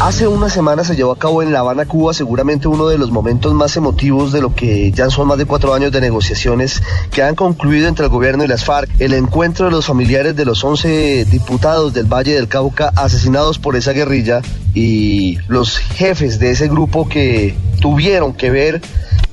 Hace 0.00 0.28
una 0.28 0.50
semana 0.50 0.84
se 0.84 0.96
llevó 0.96 1.12
a 1.12 1.18
cabo 1.18 1.42
en 1.42 1.52
La 1.52 1.60
Habana, 1.60 1.86
Cuba, 1.86 2.12
seguramente 2.12 2.68
uno 2.68 2.88
de 2.88 2.98
los 2.98 3.10
momentos 3.10 3.54
más 3.54 3.76
emotivos 3.76 4.32
de 4.32 4.42
lo 4.42 4.54
que 4.54 4.92
ya 4.92 5.08
son 5.08 5.28
más 5.28 5.38
de 5.38 5.46
cuatro 5.46 5.72
años 5.72 5.92
de 5.92 6.00
negociaciones 6.00 6.82
que 7.10 7.22
han 7.22 7.34
concluido 7.34 7.88
entre 7.88 8.04
el 8.04 8.10
gobierno 8.10 8.44
y 8.44 8.48
las 8.48 8.64
FARC. 8.64 8.90
El 8.98 9.14
encuentro 9.14 9.66
de 9.66 9.72
los 9.72 9.86
familiares 9.86 10.36
de 10.36 10.44
los 10.44 10.62
11 10.62 11.24
diputados 11.26 11.94
del 11.94 12.06
Valle 12.06 12.34
del 12.34 12.48
Cauca 12.48 12.92
asesinados 12.96 13.58
por 13.58 13.76
esa 13.76 13.92
guerrilla 13.92 14.42
y 14.74 15.38
los 15.48 15.78
jefes 15.78 16.38
de 16.38 16.50
ese 16.50 16.68
grupo 16.68 17.08
que 17.08 17.56
tuvieron 17.80 18.34
que 18.34 18.50
ver, 18.50 18.82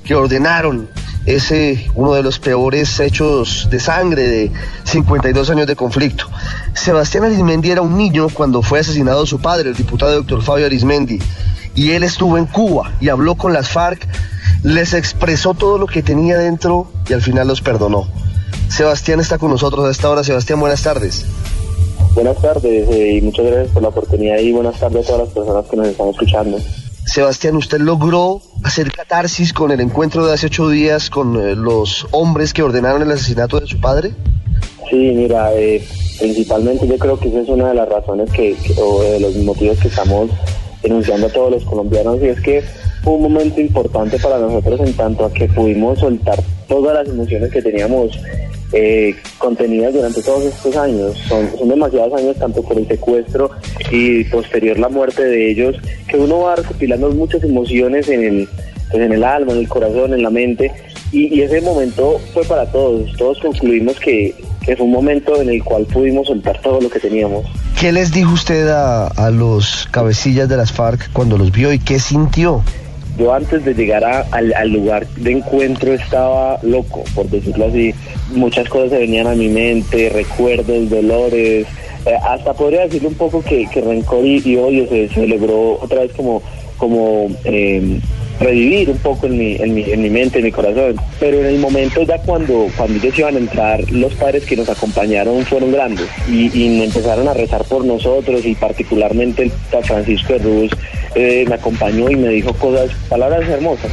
que 0.05 0.16
ordenaron 0.16 0.89
ese 1.25 1.88
uno 1.95 2.13
de 2.13 2.23
los 2.23 2.39
peores 2.39 2.99
hechos 2.99 3.67
de 3.70 3.80
sangre 3.80 4.27
de 4.27 4.52
52 4.84 5.49
años 5.49 5.67
de 5.67 5.75
conflicto. 5.75 6.25
Sebastián 6.73 7.25
Arismendi 7.25 7.71
era 7.71 7.81
un 7.81 7.97
niño 7.97 8.27
cuando 8.34 8.61
fue 8.61 8.80
asesinado 8.80 9.25
su 9.25 9.39
padre, 9.39 9.70
el 9.70 9.75
diputado 9.75 10.14
doctor 10.14 10.42
Fabio 10.42 10.66
Arismendi, 10.66 11.19
y 11.75 11.92
él 11.92 12.03
estuvo 12.03 12.38
en 12.38 12.45
Cuba 12.45 12.94
y 12.99 13.09
habló 13.09 13.36
con 13.36 13.53
las 13.53 13.69
FARC, 13.69 14.08
les 14.64 14.94
expresó 14.94 15.53
todo 15.53 15.77
lo 15.77 15.88
que 15.88 16.03
tenía 16.03 16.38
dentro 16.38 16.92
y 17.09 17.14
al 17.14 17.22
final 17.22 17.47
los 17.47 17.61
perdonó. 17.61 18.08
Sebastián 18.69 19.19
está 19.19 19.38
con 19.38 19.52
nosotros 19.52 19.86
a 19.86 19.92
esta 19.92 20.09
hora. 20.09 20.23
Sebastián, 20.23 20.59
buenas 20.59 20.81
tardes. 20.81 21.25
Buenas 22.14 22.42
tardes 22.42 22.89
eh, 22.89 23.17
y 23.17 23.22
muchas 23.22 23.45
gracias 23.45 23.73
por 23.73 23.81
la 23.83 23.89
oportunidad 23.89 24.38
y 24.39 24.52
buenas 24.52 24.80
tardes 24.80 25.05
a 25.05 25.08
todas 25.08 25.22
las 25.25 25.33
personas 25.33 25.66
que 25.66 25.77
nos 25.77 25.88
están 25.88 26.08
escuchando. 26.09 26.58
Sebastián, 27.05 27.55
usted 27.55 27.80
logró 27.80 28.41
hacer 28.63 28.91
catarsis 28.91 29.53
con 29.53 29.71
el 29.71 29.81
encuentro 29.81 30.25
de 30.25 30.33
hace 30.33 30.47
ocho 30.47 30.69
días 30.69 31.09
con 31.09 31.35
eh, 31.35 31.55
los 31.55 32.08
hombres 32.11 32.53
que 32.53 32.63
ordenaron 32.63 33.02
el 33.02 33.11
asesinato 33.11 33.59
de 33.59 33.67
su 33.67 33.80
padre. 33.80 34.11
Sí, 34.89 35.11
mira, 35.16 35.53
eh, 35.53 35.85
principalmente 36.19 36.88
yo 36.88 36.97
creo 36.97 37.19
que 37.19 37.30
esa 37.30 37.39
es 37.41 37.49
una 37.49 37.69
de 37.69 37.75
las 37.75 37.89
razones 37.89 38.30
que, 38.31 38.55
que- 38.55 38.75
o 38.81 39.02
de 39.02 39.19
los 39.19 39.35
motivos 39.38 39.77
que 39.80 39.88
estamos 39.88 40.30
denunciando 40.83 41.27
a 41.27 41.30
todos 41.30 41.52
los 41.52 41.63
colombianos 41.66 42.17
y 42.21 42.27
es 42.27 42.39
que 42.41 42.63
fue 43.03 43.13
un 43.13 43.23
momento 43.23 43.59
importante 43.59 44.17
para 44.19 44.38
nosotros 44.39 44.80
en 44.81 44.93
tanto 44.93 45.25
a 45.25 45.33
que 45.33 45.47
pudimos 45.47 45.99
soltar 45.99 46.41
todas 46.67 46.93
las 46.95 47.08
emociones 47.13 47.52
que 47.52 47.61
teníamos 47.61 48.17
eh, 48.73 49.16
contenidas 49.38 49.94
durante 49.94 50.22
todos 50.22 50.45
estos 50.45 50.75
años. 50.75 51.17
Son, 51.27 51.50
son 51.58 51.69
demasiados 51.69 52.14
años 52.14 52.36
tanto 52.38 52.61
por 52.64 52.77
el 52.77 52.88
secuestro 52.88 53.52
y 53.91 54.23
posterior 54.25 54.80
la 54.80 54.89
muerte 54.89 55.23
de 55.23 55.52
ellos 55.52 55.75
que 56.08 56.17
uno 56.17 56.39
va 56.39 56.55
recopilando 56.55 57.09
muchas 57.11 57.44
emociones 57.44 58.08
en 58.09 58.23
el, 58.23 58.49
pues, 58.89 59.03
en 59.03 59.11
el 59.11 59.23
alma, 59.23 59.53
en 59.53 59.59
el 59.59 59.67
corazón, 59.67 60.14
en 60.14 60.23
la 60.23 60.30
mente 60.30 60.72
y, 61.11 61.33
y 61.36 61.42
ese 61.42 61.61
momento 61.61 62.19
fue 62.33 62.44
para 62.45 62.66
todos. 62.72 63.11
Todos 63.17 63.39
concluimos 63.39 63.99
que, 63.99 64.33
que 64.61 64.75
fue 64.75 64.86
un 64.86 64.92
momento 64.92 65.42
en 65.42 65.49
el 65.49 65.64
cual 65.64 65.86
pudimos 65.86 66.27
soltar 66.27 66.61
todo 66.61 66.80
lo 66.80 66.89
que 66.89 66.99
teníamos. 66.99 67.45
¿Qué 67.80 67.92
les 67.92 68.11
dijo 68.11 68.33
usted 68.33 68.67
a, 68.69 69.08
a 69.08 69.31
los 69.31 69.88
cabecillas 69.92 70.47
de 70.47 70.58
las 70.58 70.72
FARC 70.72 71.11
cuando 71.11 71.38
los 71.38 71.52
vio 71.52 71.73
y 71.73 71.80
qué 71.80 71.99
sintió? 71.99 72.64
Yo 73.22 73.31
antes 73.36 73.64
de 73.64 73.76
llegar 73.76 74.04
a- 74.04 74.26
al, 74.32 74.70
lugar 74.71 75.05
de 75.17 75.33
encuentro 75.33 75.93
estaba 75.93 76.58
loco, 76.64 77.04
por 77.14 77.30
decirlo 77.30 77.67
así. 77.67 77.93
Muchas 78.33 78.67
cosas 78.67 78.89
se 78.89 78.98
venían 78.98 79.27
a 79.27 79.36
mi 79.36 79.48
mente, 79.48 80.09
recuerdos, 80.09 80.89
dolores. 80.89 81.67
eh, 82.08 82.15
hasta 82.27 82.52
podría 82.54 82.82
decirle 82.82 83.09
un 83.09 83.14
poco 83.14 83.43
que, 83.43 83.67
que 83.67 83.80
rencor 83.80 84.26
y, 84.26 84.42
y 84.43 84.55
odio 84.58 84.87
se, 84.89 85.08
se 85.09 85.27
logró 85.27 85.77
otra 85.80 85.99
vez 86.02 86.11
como, 86.14 86.42
como 86.80 87.27
eh, 87.43 87.99
revivir 88.41 88.89
un 88.89 88.97
poco 88.97 89.27
en 89.27 89.37
mi, 89.37 89.55
en, 89.55 89.73
mi, 89.73 89.83
en 89.83 90.02
mi 90.02 90.09
mente, 90.09 90.39
en 90.39 90.45
mi 90.45 90.52
corazón. 90.52 90.95
Pero 91.19 91.39
en 91.39 91.45
el 91.45 91.59
momento 91.59 92.02
ya 92.03 92.17
cuando, 92.19 92.67
cuando 92.75 92.97
ellos 92.97 93.17
iban 93.17 93.35
a 93.35 93.39
entrar, 93.39 93.91
los 93.91 94.13
padres 94.15 94.45
que 94.45 94.57
nos 94.57 94.69
acompañaron 94.69 95.45
fueron 95.45 95.71
grandes 95.71 96.07
y, 96.27 96.52
y 96.57 96.83
empezaron 96.83 97.27
a 97.27 97.33
rezar 97.33 97.63
por 97.65 97.85
nosotros 97.85 98.45
y 98.45 98.55
particularmente 98.55 99.43
el 99.43 99.52
Francisco 99.83 100.33
de 100.33 100.39
Ruz 100.39 100.71
eh, 101.15 101.45
me 101.47 101.55
acompañó 101.55 102.09
y 102.09 102.15
me 102.15 102.29
dijo 102.29 102.53
cosas, 102.53 102.91
palabras 103.09 103.47
hermosas. 103.47 103.91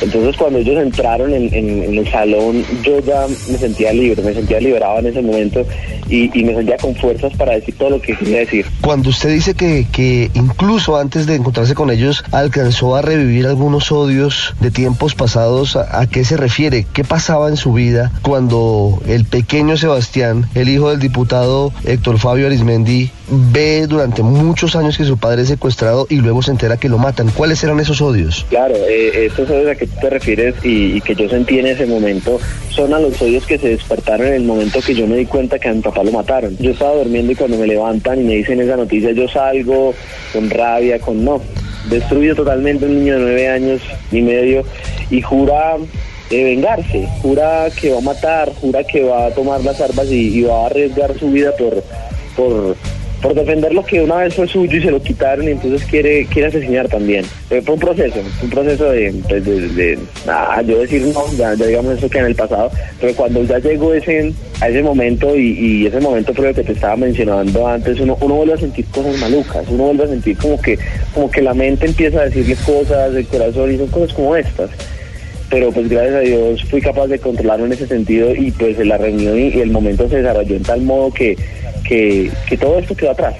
Entonces 0.00 0.36
cuando 0.36 0.58
ellos 0.58 0.82
entraron 0.82 1.32
en, 1.32 1.52
el 1.54 2.10
salón, 2.10 2.64
yo 2.82 3.00
ya 3.00 3.26
me 3.50 3.58
sentía 3.58 3.92
libre, 3.92 4.22
me 4.22 4.34
sentía 4.34 4.60
liberado 4.60 4.98
en 4.98 5.06
ese 5.06 5.22
momento 5.22 5.64
y, 6.08 6.38
y 6.38 6.44
me 6.44 6.54
sentía 6.54 6.76
con 6.76 6.94
fuerzas 6.94 7.32
para 7.36 7.52
decir 7.52 7.74
todo 7.76 7.90
lo 7.90 8.00
que 8.00 8.16
quería 8.16 8.40
decir. 8.40 8.66
Cuando 8.80 9.10
usted 9.10 9.30
dice 9.30 9.54
que, 9.54 9.86
que 9.90 10.30
incluso 10.34 10.96
antes 10.96 11.26
de 11.26 11.36
encontrarse 11.36 11.74
con 11.74 11.90
ellos 11.90 12.24
alcanzó 12.32 12.96
a 12.96 13.02
revivir 13.02 13.46
algunos 13.46 13.90
odios 13.92 14.54
de 14.60 14.70
tiempos 14.70 15.14
pasados, 15.14 15.76
¿a, 15.76 16.00
a 16.00 16.06
qué 16.06 16.24
se 16.24 16.36
refiere? 16.36 16.86
¿Qué 16.92 17.04
pasaba 17.04 17.48
en 17.48 17.56
su 17.56 17.72
vida 17.72 18.12
cuando 18.22 19.00
el 19.06 19.24
pequeño 19.24 19.76
Sebastián, 19.76 20.48
el 20.54 20.68
hijo 20.68 20.90
del 20.90 21.00
diputado 21.00 21.72
Héctor 21.84 22.18
Fabio 22.18 22.46
Arismendi, 22.46 23.10
ve 23.28 23.86
durante 23.86 24.22
muchos 24.22 24.76
años 24.76 24.96
que 24.96 25.04
su 25.04 25.18
padre 25.18 25.42
es 25.42 25.48
secuestrado 25.48 26.06
y 26.08 26.16
luego 26.16 26.42
se 26.42 26.50
entera 26.50 26.76
que 26.76 26.88
lo 26.88 26.98
matan? 26.98 27.30
¿Cuáles 27.30 27.62
eran 27.64 27.80
esos 27.80 28.00
odios? 28.00 28.46
Claro, 28.48 28.74
eh, 28.74 29.26
estos 29.26 29.50
odios 29.50 29.70
a 29.70 29.74
que 29.74 29.86
tú 29.86 29.96
te 30.00 30.10
refieres 30.10 30.54
y, 30.62 31.00
que 31.00 31.14
yo 31.14 31.28
sentí 31.28 31.58
en 31.58 31.66
ese 31.66 31.86
momento 31.86 32.38
son 32.70 32.92
a 32.94 32.98
los 32.98 33.20
odios 33.20 33.44
que 33.46 33.58
se 33.58 33.68
despertaron 33.68 34.28
en 34.28 34.34
el 34.34 34.44
momento 34.44 34.80
que 34.80 34.94
yo 34.94 35.06
me 35.06 35.16
di 35.16 35.26
cuenta 35.26 35.58
que 35.58 35.68
a 35.68 35.72
mi 35.72 35.80
papá 35.80 36.02
lo 36.02 36.12
mataron. 36.12 36.56
Yo 36.58 36.70
estaba 36.70 36.94
durmiendo 36.96 37.32
y 37.32 37.34
cuando 37.34 37.56
me 37.56 37.66
levantan 37.66 38.20
y 38.20 38.24
me 38.24 38.34
dicen 38.36 38.60
esa 38.60 38.76
noticia, 38.76 39.12
yo 39.12 39.28
salgo 39.28 39.94
con 40.32 40.50
rabia, 40.50 40.98
con 40.98 41.24
no. 41.24 41.40
Destruido 41.90 42.34
totalmente 42.34 42.86
un 42.86 42.98
niño 42.98 43.14
de 43.14 43.20
nueve 43.20 43.48
años 43.48 43.80
y 44.10 44.20
medio 44.22 44.64
y 45.10 45.22
jura 45.22 45.76
eh, 46.30 46.42
vengarse, 46.42 47.06
jura 47.22 47.68
que 47.80 47.92
va 47.92 47.98
a 47.98 48.00
matar, 48.00 48.52
jura 48.60 48.82
que 48.82 49.04
va 49.04 49.26
a 49.26 49.30
tomar 49.30 49.60
las 49.62 49.80
armas 49.80 50.06
y, 50.10 50.38
y 50.38 50.42
va 50.42 50.64
a 50.64 50.66
arriesgar 50.66 51.16
su 51.16 51.30
vida 51.30 51.52
por, 51.56 51.84
por, 52.34 52.76
por 53.26 53.34
defender 53.34 53.74
lo 53.74 53.84
que 53.84 54.00
una 54.00 54.18
vez 54.18 54.34
fue 54.34 54.46
suyo 54.46 54.78
y 54.78 54.80
se 54.82 54.90
lo 54.92 55.02
quitaron 55.02 55.48
y 55.48 55.50
entonces 55.50 55.84
quiere 55.88 56.26
quiere 56.26 56.46
asesinar 56.46 56.86
también. 56.88 57.24
Fue 57.48 57.60
un 57.74 57.80
proceso, 57.80 58.20
un 58.40 58.50
proceso 58.50 58.84
de, 58.88 59.12
pues, 59.28 59.44
de, 59.44 59.68
de- 59.70 59.98
yo 60.64 60.78
decir 60.78 61.02
no, 61.12 61.24
ya, 61.36 61.56
digamos 61.56 61.98
eso 61.98 62.08
queda 62.08 62.20
en 62.20 62.26
el 62.28 62.34
pasado, 62.36 62.70
pero 63.00 63.12
cuando 63.14 63.42
ya 63.42 63.58
llegó 63.58 63.92
ese 63.94 64.32
a 64.60 64.68
ese 64.68 64.80
momento 64.80 65.34
y, 65.36 65.58
y 65.58 65.86
ese 65.86 65.98
momento 65.98 66.32
creo 66.34 66.54
que 66.54 66.62
te 66.62 66.72
estaba 66.72 66.94
mencionando 66.94 67.66
antes, 67.66 67.98
uno, 67.98 68.16
uno 68.20 68.34
vuelve 68.36 68.52
a 68.54 68.58
sentir 68.58 68.84
cosas 68.86 69.18
malucas, 69.18 69.64
uno 69.70 69.84
vuelve 69.86 70.04
a 70.04 70.08
sentir 70.08 70.36
como 70.36 70.60
que, 70.62 70.78
como 71.12 71.28
que 71.28 71.42
la 71.42 71.52
mente 71.52 71.86
empieza 71.86 72.20
a 72.20 72.24
decirle 72.26 72.54
cosas, 72.64 73.12
el 73.12 73.26
corazón 73.26 73.74
y 73.74 73.76
son 73.76 73.88
cosas 73.88 74.12
como 74.14 74.36
estas 74.36 74.70
pero 75.48 75.70
pues 75.70 75.88
gracias 75.88 76.14
a 76.16 76.20
Dios 76.20 76.64
fui 76.64 76.80
capaz 76.80 77.06
de 77.06 77.20
controlarlo 77.20 77.66
en 77.66 77.72
ese 77.72 77.86
sentido 77.86 78.34
y 78.34 78.50
pues 78.50 78.76
la 78.84 78.98
reunión 78.98 79.38
y 79.38 79.52
el 79.60 79.70
momento 79.70 80.08
se 80.08 80.16
desarrolló 80.16 80.56
en 80.56 80.62
tal 80.64 80.80
modo 80.82 81.12
que, 81.12 81.36
que, 81.88 82.30
que 82.48 82.56
todo 82.56 82.78
esto 82.78 82.94
quedó 82.96 83.10
atrás. 83.12 83.34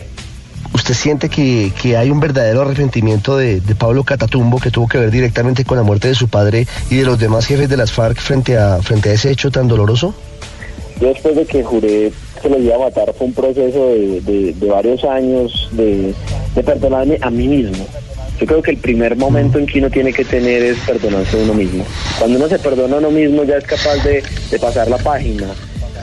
¿Usted 0.75 0.95
siente 0.95 1.29
que, 1.29 1.73
que 1.81 1.97
hay 1.97 2.11
un 2.11 2.21
verdadero 2.21 2.63
arrepentimiento 2.63 3.37
de, 3.37 3.61
de 3.61 3.75
Pablo 3.75 4.05
Catatumbo 4.05 4.59
que 4.61 4.71
tuvo 4.71 4.87
que 4.89 4.99
ver 4.99 5.11
directamente 5.11 5.65
con 5.65 5.77
la 5.79 5.83
muerte 5.85 6.09
de 6.09 6.15
su 6.15 6.29
padre 6.29 6.67
y 6.91 6.97
de 6.97 7.05
los 7.05 7.19
demás 7.19 7.47
jefes 7.47 7.69
de 7.69 7.77
las 7.77 7.93
FARC 7.93 8.19
frente 8.19 8.57
a, 8.59 8.79
frente 8.83 9.11
a 9.11 9.13
ese 9.13 9.31
hecho 9.31 9.51
tan 9.51 9.69
doloroso? 9.69 10.15
Yo 11.01 11.09
después 11.09 11.37
de 11.37 11.45
que 11.47 11.63
juré 11.63 12.13
que 12.43 12.49
los 12.49 12.61
iba 12.61 12.77
a 12.77 12.79
matar 12.79 13.13
fue 13.17 13.27
un 13.29 13.33
proceso 13.33 13.89
de, 13.89 14.21
de- 14.21 14.53
de 14.53 14.67
varios 14.67 15.03
años 15.05 15.69
de, 15.73 16.15
de 16.55 16.63
perdonarme 16.63 17.19
a 17.23 17.31
mí 17.31 17.49
mismo. 17.49 17.87
Yo 18.39 18.47
creo 18.47 18.61
que 18.61 18.73
el 18.73 18.79
primer 18.79 19.17
momento 19.17 19.59
en 19.59 19.65
que 19.67 19.79
uno 19.79 19.89
tiene 19.91 20.13
que 20.13 20.25
tener 20.25 20.63
es 20.63 20.77
perdonarse 20.81 21.41
a 21.41 21.45
uno 21.45 21.55
mismo. 21.55 21.85
Cuando 22.19 22.37
uno 22.39 22.49
se 22.49 22.59
perdona 22.59 22.97
a 22.97 22.99
uno 22.99 23.11
mismo 23.11 23.45
ya 23.45 23.57
es 23.57 23.65
capaz 23.65 24.03
de, 24.05 24.23
de 24.51 24.59
pasar 24.59 24.89
la 24.89 24.99
página. 24.99 25.47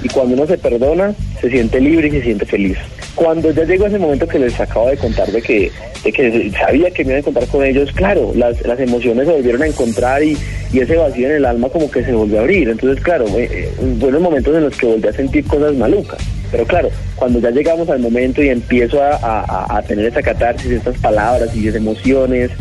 Y 0.02 0.08
cuando 0.10 0.34
uno 0.36 0.48
se 0.48 0.58
perdona, 0.58 1.14
se 1.40 1.50
siente 1.50 1.80
libre 1.80 2.08
y 2.08 2.12
se 2.12 2.22
siente 2.24 2.46
feliz. 2.46 2.78
Cuando 3.16 3.52
ya 3.52 3.64
llegó 3.64 3.86
ese 3.86 4.00
momento 4.00 4.28
que 4.28 4.40
les 4.40 4.60
acabo 4.60 4.90
de 4.90 4.98
contar 4.98 5.28
de 5.32 5.42
que, 5.42 5.72
de 6.04 6.12
que 6.12 6.52
sabía 6.52 6.90
que 6.92 7.04
me 7.04 7.10
iba 7.12 7.18
a 7.18 7.20
encontrar 7.20 7.48
con 7.48 7.64
ellos, 7.64 7.92
claro, 7.94 8.32
las, 8.36 8.60
las 8.66 8.80
emociones 8.80 9.28
se 9.28 9.34
volvieron 9.34 9.62
a 9.62 9.68
encontrar 9.68 10.24
y, 10.24 10.36
y 10.74 10.80
ese 10.80 10.96
vacío 10.96 11.28
en 11.30 11.36
el 11.36 11.46
alma 11.46 11.70
como 11.70 11.92
que 11.92 12.04
se 12.04 12.12
volvió 12.12 12.40
a 12.40 12.42
abrir. 12.42 12.70
Entonces, 12.70 13.04
claro, 13.04 13.26
eh, 13.38 13.70
eh, 13.80 14.20
momentos 14.20 14.56
en 14.56 14.64
los 14.64 14.76
que 14.76 14.88
volví 14.88 15.08
a 15.08 15.14
sentir 15.14 15.46
cosas 15.46 15.76
malucas. 15.76 16.20
Pero 16.52 16.66
claro, 16.66 16.90
cuando 17.16 17.40
ya 17.40 17.52
llegamos 17.52 17.88
al 17.90 18.00
momento 18.00 18.42
y 18.44 18.50
empiezo 18.50 19.02
a, 19.02 19.16
a- 19.16 19.78
a 19.78 19.82
tener 19.84 20.06
esa 20.06 20.22
catarsis, 20.22 20.72
estas 20.72 20.98
palabras 20.98 21.56
y 21.56 21.68
esas 21.68 21.78
emociones, 21.82 22.52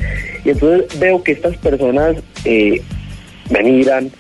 y 0.45 0.51
entonces 0.51 0.99
veo 0.99 1.23
que 1.23 1.33
estas 1.33 1.57
personas 1.59 2.17
eh, 2.45 2.81
me 3.51 3.63
miran, 3.63 4.11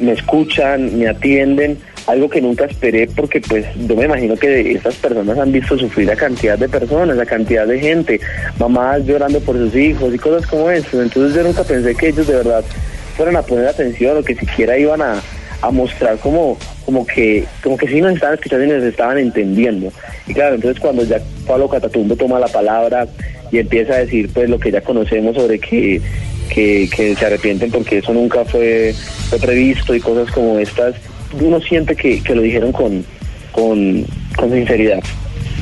me 0.00 0.12
escuchan, 0.12 0.98
me 0.98 1.08
atienden, 1.08 1.78
algo 2.06 2.28
que 2.28 2.40
nunca 2.40 2.66
esperé 2.66 3.06
porque 3.06 3.40
pues 3.40 3.64
yo 3.86 3.96
me 3.96 4.04
imagino 4.04 4.36
que 4.36 4.72
estas 4.72 4.96
personas 4.96 5.38
han 5.38 5.52
visto 5.52 5.78
sufrir 5.78 6.10
a 6.10 6.16
cantidad 6.16 6.58
de 6.58 6.68
personas, 6.68 7.18
a 7.18 7.26
cantidad 7.26 7.66
de 7.66 7.78
gente, 7.78 8.20
mamás 8.58 9.04
llorando 9.04 9.40
por 9.40 9.56
sus 9.56 9.74
hijos 9.74 10.14
y 10.14 10.18
cosas 10.18 10.46
como 10.46 10.70
eso. 10.70 11.02
Entonces 11.02 11.34
yo 11.34 11.42
nunca 11.42 11.64
pensé 11.64 11.94
que 11.94 12.08
ellos 12.08 12.26
de 12.26 12.34
verdad 12.34 12.64
fueran 13.16 13.36
a 13.36 13.42
poner 13.42 13.66
atención 13.66 14.18
o 14.18 14.22
que 14.22 14.34
siquiera 14.34 14.76
iban 14.76 15.00
a, 15.00 15.22
a 15.62 15.70
mostrar 15.70 16.18
como, 16.18 16.58
como 16.84 17.06
que, 17.06 17.44
como 17.62 17.76
que 17.76 17.88
sí 17.88 18.00
nos 18.00 18.14
estaban 18.14 18.34
escuchando 18.34 18.64
y 18.64 18.68
nos 18.68 18.82
estaban 18.82 19.18
entendiendo. 19.18 19.90
Y 20.26 20.34
claro, 20.34 20.56
entonces 20.56 20.80
cuando 20.80 21.04
ya 21.04 21.20
Pablo 21.46 21.68
Catatumbo 21.68 22.16
toma 22.16 22.38
la 22.38 22.48
palabra 22.48 23.06
y 23.50 23.58
empieza 23.58 23.94
a 23.94 23.98
decir 23.98 24.28
pues 24.32 24.50
lo 24.50 24.58
que 24.58 24.70
ya 24.70 24.82
conocemos 24.82 25.36
sobre 25.36 25.58
que, 25.58 26.02
que, 26.50 26.90
que 26.94 27.14
se 27.14 27.26
arrepienten 27.26 27.70
porque 27.70 27.98
eso 27.98 28.12
nunca 28.12 28.44
fue, 28.44 28.94
fue 29.30 29.38
previsto 29.38 29.94
y 29.94 30.00
cosas 30.00 30.30
como 30.34 30.58
estas, 30.58 30.96
uno 31.40 31.60
siente 31.60 31.94
que, 31.96 32.22
que 32.22 32.34
lo 32.34 32.42
dijeron 32.42 32.72
con, 32.72 33.04
con, 33.52 34.04
con 34.36 34.50
sinceridad. 34.50 35.00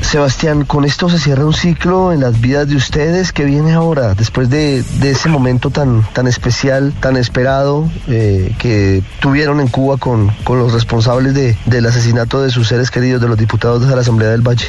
Sebastián, 0.00 0.64
con 0.64 0.84
esto 0.84 1.08
se 1.08 1.18
cierra 1.18 1.46
un 1.46 1.54
ciclo 1.54 2.12
en 2.12 2.20
las 2.20 2.40
vidas 2.40 2.68
de 2.68 2.74
ustedes 2.74 3.32
que 3.32 3.44
viene 3.44 3.72
ahora, 3.72 4.14
después 4.14 4.50
de, 4.50 4.82
de 4.98 5.10
ese 5.10 5.28
momento 5.28 5.70
tan, 5.70 6.02
tan 6.12 6.26
especial, 6.26 6.92
tan 7.00 7.16
esperado 7.16 7.88
eh, 8.08 8.52
que 8.58 9.02
tuvieron 9.20 9.60
en 9.60 9.68
Cuba 9.68 9.98
con, 9.98 10.30
con 10.42 10.58
los 10.58 10.72
responsables 10.72 11.34
de, 11.34 11.56
del 11.66 11.86
asesinato 11.86 12.42
de 12.42 12.50
sus 12.50 12.68
seres 12.68 12.90
queridos, 12.90 13.22
de 13.22 13.28
los 13.28 13.38
diputados 13.38 13.88
de 13.88 13.94
la 13.94 14.00
Asamblea 14.00 14.30
del 14.30 14.42
Valle. 14.42 14.66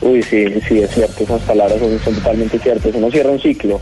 Uy, 0.00 0.22
sí, 0.22 0.46
sí, 0.66 0.78
es 0.78 0.90
cierto, 0.90 1.22
esas 1.22 1.42
palabras 1.42 1.78
son, 1.78 1.98
son 2.02 2.14
totalmente 2.14 2.58
ciertas. 2.58 2.92
Uno 2.94 3.10
cierra 3.10 3.30
un 3.30 3.40
ciclo, 3.40 3.80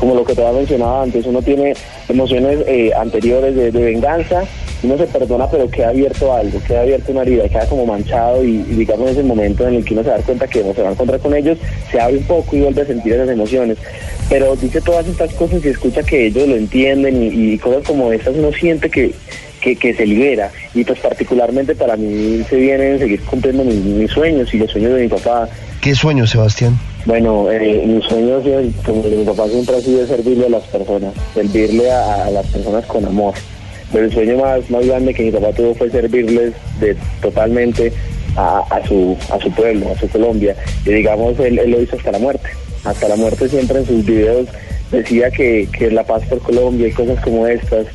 como 0.00 0.14
lo 0.14 0.24
que 0.24 0.34
te 0.34 0.40
había 0.42 0.60
mencionado 0.60 1.02
antes, 1.02 1.26
uno 1.26 1.42
tiene 1.42 1.74
emociones 2.08 2.60
eh, 2.66 2.90
anteriores 2.98 3.54
de, 3.54 3.70
venganza, 3.70 4.44
uno 4.82 4.96
se 4.96 5.06
perdona, 5.06 5.46
pero 5.50 5.70
queda 5.70 5.90
abierto 5.90 6.34
algo, 6.34 6.58
queda 6.66 6.80
abierto 6.80 7.12
una 7.12 7.20
herida, 7.20 7.46
queda 7.50 7.66
como 7.66 7.84
manchado 7.84 8.42
y, 8.42 8.64
y 8.70 8.76
digamos 8.76 9.08
en 9.08 9.12
ese 9.12 9.22
momento 9.22 9.68
en 9.68 9.74
el 9.74 9.84
que 9.84 9.92
uno 9.92 10.02
se 10.02 10.08
da 10.08 10.16
cuenta 10.22 10.48
que 10.48 10.64
no 10.64 10.72
se 10.72 10.80
va 10.80 10.88
a 10.88 10.92
encontrar 10.92 11.20
con 11.20 11.34
ellos, 11.34 11.58
se 11.92 12.00
abre 12.00 12.16
un 12.16 12.24
poco 12.24 12.56
y 12.56 12.60
vuelve 12.60 12.80
a 12.80 12.86
sentir 12.86 13.12
esas 13.12 13.28
emociones. 13.28 13.76
Pero 14.30 14.56
dice 14.56 14.80
todas 14.80 15.06
estas 15.06 15.34
cosas 15.34 15.62
y 15.62 15.68
escucha 15.68 16.02
que 16.02 16.28
ellos 16.28 16.48
lo 16.48 16.56
entienden 16.56 17.22
y, 17.22 17.52
y 17.52 17.58
cosas 17.58 17.86
como 17.86 18.10
estas, 18.10 18.34
uno 18.34 18.52
siente 18.52 18.88
que, 18.88 19.12
que, 19.60 19.76
que, 19.76 19.92
se 19.92 20.06
libera. 20.06 20.50
Y 20.74 20.82
pues 20.82 20.98
particularmente 21.00 21.74
para 21.74 21.96
mí 21.96 22.42
se 22.48 22.56
vienen 22.56 22.98
seguir 22.98 23.20
cumpliendo 23.20 23.64
mis 23.64 24.10
sueños 24.10 24.54
y 24.54 24.58
los 24.58 24.70
sueños 24.70 24.94
de 24.94 25.02
mi 25.02 25.08
papá. 25.08 25.46
¿Qué 25.82 25.94
sueño, 25.94 26.26
Sebastián? 26.26 26.78
Bueno, 27.06 27.50
eh, 27.50 27.82
mi 27.86 28.02
sueño, 28.02 28.42
como 28.84 29.02
mi 29.02 29.24
papá 29.24 29.48
siempre 29.48 29.76
ha 29.76 29.80
sido 29.80 30.06
servirle 30.06 30.46
a 30.46 30.50
las 30.50 30.64
personas, 30.64 31.14
servirle 31.34 31.90
a, 31.90 32.30
las 32.30 32.46
personas 32.46 32.84
con 32.86 33.04
amor. 33.06 33.34
Pero 33.90 34.04
el 34.04 34.12
sueño 34.12 34.36
más, 34.36 34.68
más 34.70 34.86
grande 34.86 35.14
que 35.14 35.24
mi 35.24 35.30
papá 35.30 35.52
tuvo 35.52 35.74
fue 35.74 35.90
servirles 35.90 36.52
de, 36.78 36.96
totalmente 37.22 37.92
a, 38.36 38.80
su, 38.86 39.16
a 39.30 39.40
su 39.40 39.50
pueblo, 39.52 39.90
a 39.90 39.98
su 39.98 40.08
Colombia. 40.08 40.54
Y 40.84 40.90
digamos, 40.90 41.38
él, 41.40 41.58
él 41.58 41.70
lo 41.70 41.80
hizo 41.80 41.96
hasta 41.96 42.12
la 42.12 42.18
muerte. 42.18 42.48
Hasta 42.84 43.08
la 43.08 43.16
muerte 43.16 43.48
siempre 43.48 43.78
en 43.78 43.86
sus 43.86 44.04
videos 44.04 44.48
decía 44.92 45.30
que, 45.30 45.68
que 45.76 45.90
la 45.90 46.04
paz 46.04 46.22
por 46.28 46.40
Colombia 46.40 46.88
y 46.88 46.92
cosas 46.92 47.18
como 47.24 47.46
estas. 47.46 47.86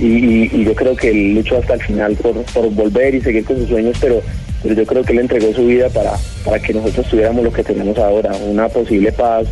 Y, 0.00 0.06
y, 0.06 0.50
y, 0.52 0.64
yo 0.64 0.74
creo 0.74 0.96
que 0.96 1.10
él 1.10 1.34
luchó 1.34 1.58
hasta 1.58 1.74
el 1.74 1.82
final 1.82 2.16
por, 2.16 2.34
por 2.42 2.70
volver 2.70 3.14
y 3.14 3.20
seguir 3.20 3.44
con 3.44 3.56
sus 3.56 3.68
sueños, 3.68 3.96
pero 4.00 4.20
pero 4.66 4.80
yo 4.80 4.86
creo 4.86 5.04
que 5.04 5.12
él 5.12 5.20
entregó 5.20 5.54
su 5.54 5.64
vida 5.64 5.88
para, 5.90 6.14
para 6.44 6.58
que 6.58 6.74
nosotros 6.74 7.06
tuviéramos 7.06 7.44
lo 7.44 7.52
que 7.52 7.62
tenemos 7.62 7.96
ahora, 7.98 8.32
una 8.48 8.68
posible 8.68 9.12
paz 9.12 9.46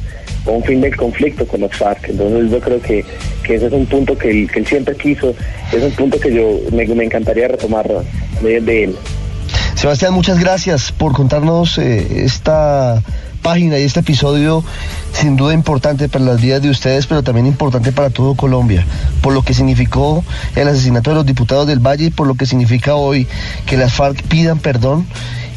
o 0.45 0.53
un 0.53 0.65
fin 0.65 0.81
del 0.81 0.97
conflicto 0.97 1.47
con 1.47 1.61
los 1.61 1.73
FARC. 1.73 2.09
Entonces 2.09 2.51
yo 2.51 2.59
creo 2.59 2.83
que, 2.83 3.05
que 3.45 3.55
ese 3.55 3.67
es 3.67 3.73
un 3.73 3.87
punto 3.87 4.19
que 4.19 4.31
él, 4.31 4.67
siempre 4.67 4.97
quiso, 4.97 5.33
es 5.73 5.83
un 5.85 5.93
punto 5.93 6.19
que 6.19 6.35
yo 6.35 6.59
me, 6.73 6.83
encantaría 7.05 7.47
retomar 7.47 7.89
de, 8.43 8.61
de, 8.61 8.85
él. 8.85 8.97
Sebastián, 9.77 10.13
muchas 10.15 10.41
gracias 10.41 10.91
por 10.91 11.13
contarnos 11.13 11.79
eh, 11.79 12.25
esta 12.25 13.01
página 13.45 13.79
y 13.79 13.83
este 13.83 14.01
episodio 14.01 14.65
sin 15.13 15.37
duda 15.37 15.53
importante 15.53 16.09
para 16.09 16.25
las 16.25 16.41
vidas 16.41 16.63
de 16.63 16.71
ustedes, 16.71 17.07
pero 17.07 17.23
también 17.23 17.47
importante 17.47 17.93
para 17.93 18.09
todo 18.09 18.35
Colombia, 18.35 18.85
por 19.21 19.35
lo 19.35 19.43
que 19.43 19.53
significó 19.53 20.25
el 20.57 20.67
asesinato 20.67 21.11
de 21.11 21.17
los 21.17 21.27
diputados 21.27 21.67
del 21.67 21.79
Valle 21.79 22.07
y 22.07 22.11
por 22.11 22.27
lo 22.27 22.35
que 22.35 22.47
significa 22.47 22.95
hoy 22.95 23.29
que 23.67 23.77
las 23.77 23.93
FARC 23.93 24.23
pidan 24.23 24.59
perdón 24.59 25.07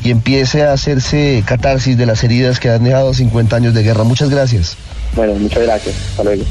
y 0.04 0.12
empiece 0.12 0.64
a 0.64 0.74
hacerse 0.74 1.42
catarsis 1.46 1.98
de 1.98 2.06
las 2.06 2.24
heridas 2.24 2.60
que 2.60 2.70
han 2.70 2.84
dejado 2.84 3.14
50 3.14 3.56
años 3.56 3.74
de 3.74 3.84
guerra. 3.84 4.04
Muchas 4.04 4.30
gracias. 4.30 4.76
Bueno, 5.16 5.34
muchas 5.36 5.64
gracias. 5.64 5.96
Hasta 6.12 6.24
luego. 6.24 6.44